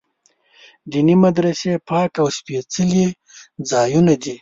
[0.91, 3.07] دیني مدرسې پاک او سپېڅلي
[3.69, 4.35] ځایونه دي.